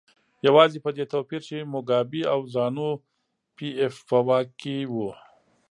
[0.47, 2.89] یوازې په دې توپیر چې موګابي او زانو
[3.55, 5.11] پي ایف په واک کې وو.